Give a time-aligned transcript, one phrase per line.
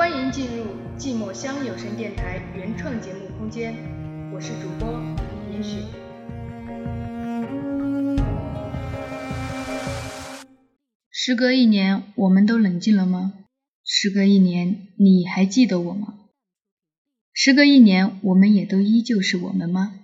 [0.00, 0.64] 欢迎进入
[0.96, 3.74] 寂寞乡有声电台原创节目空间，
[4.32, 4.98] 我是主播
[5.52, 5.76] 严雪。
[11.10, 13.34] 时隔一年，我们都冷静了吗？
[13.84, 16.14] 时隔一年，你还记得我吗？
[17.34, 20.00] 时隔一年，我们也都依旧是我们吗？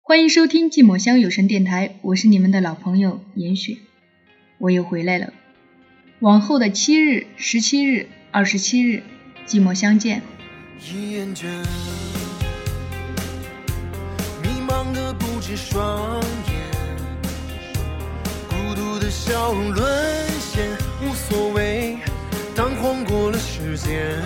[0.00, 3.78] 欢迎收听寂寞乡有声电台，我是你们的老朋友严雪，
[4.58, 5.32] 我又回来了。
[6.20, 9.02] 往后的七日、十七日、二十七日，
[9.46, 10.22] 寂寞相见。
[10.78, 11.50] 一眼间，
[14.42, 16.54] 迷茫的不止双眼，
[18.50, 21.96] 孤独的笑容沦陷，无所谓，
[22.54, 24.22] 当晃过了时间，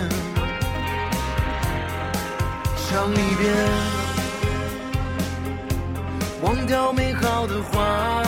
[2.75, 3.49] 想离别，
[6.41, 8.27] 忘掉美好的画面，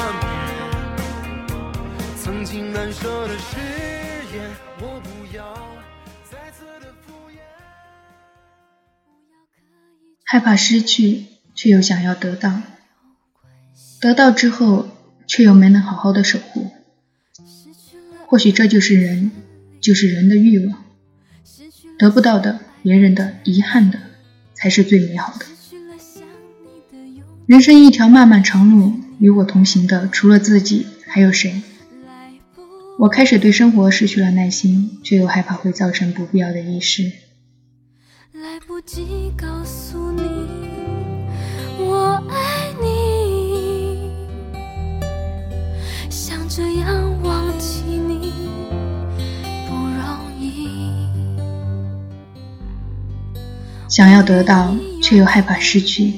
[2.23, 4.15] 曾经难舍的誓
[4.81, 5.53] 我不要
[6.30, 7.38] 再次的敷衍。
[10.23, 12.61] 害怕失去，却又想要得到；
[14.02, 14.89] 得到之后，
[15.27, 16.72] 却又没能好好的守护。
[18.27, 19.31] 或许这就是人，
[19.80, 20.83] 就是人的欲望。
[21.97, 23.99] 得不到的、别人的、遗憾的，
[24.53, 25.45] 才是最美好的。
[27.45, 31.61] 人生一条漫漫长路，与我同行的除了自己，还有谁？
[32.98, 37.12] 我开始对生活失去了耐心，却又害怕会造成不必要的遗失。
[38.32, 40.22] 来不及告诉你
[41.78, 44.10] 我爱你，
[46.10, 48.32] 想这样忘记你
[49.68, 50.70] 不容易。
[53.90, 54.73] 想要得到，
[55.04, 56.14] 却又害怕失去。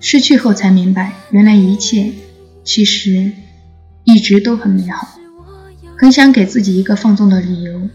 [0.00, 2.12] 失去后才明白，原来一切
[2.64, 3.30] 其实
[4.04, 5.06] 一直都很美好。
[6.02, 7.88] 很想给自己一个放纵的理由，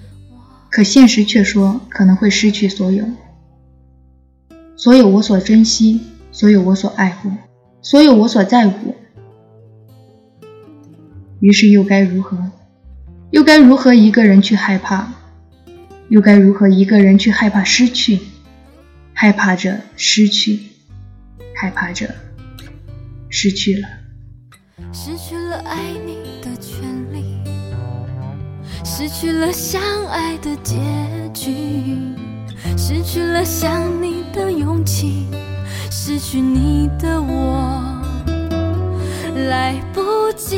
[0.70, 3.04] 可现实却说可能会失去所有。
[4.78, 6.00] 所有我所珍惜，
[6.32, 7.30] 所有我所爱护，
[7.82, 8.96] 所有我所在乎。
[11.42, 12.50] 于是又该如何？
[13.32, 15.12] 又该如何一个人去害怕？
[16.08, 18.22] 又该如何一个人去害怕失去？
[19.12, 20.62] 害怕着失去，
[21.54, 22.16] 害怕着
[23.28, 23.90] 失去了。
[24.94, 26.82] 失去了爱你的权
[27.12, 27.37] 利，
[29.00, 30.76] 失去了相爱的结
[31.32, 32.16] 局，
[32.76, 35.28] 失去了想你的勇气，
[35.92, 37.80] 失去你的我，
[39.36, 40.02] 来不
[40.36, 40.58] 及，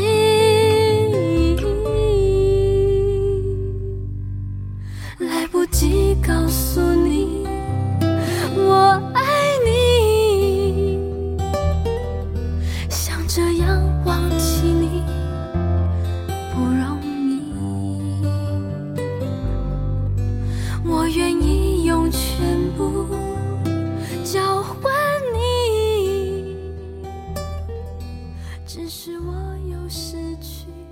[28.72, 29.34] 只是我
[29.68, 30.89] 又失去。